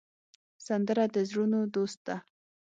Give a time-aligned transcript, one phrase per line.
[0.65, 2.15] سندره د زړونو دوست ده